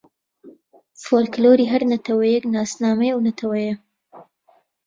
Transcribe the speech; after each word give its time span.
فۆلکلۆری 1.03 1.65
هەر 1.71 1.81
نەتەوەیێک 1.91 2.43
ناسنامەی 2.55 3.11
ئەو 3.13 3.19
نەتەوەیە 3.27 3.73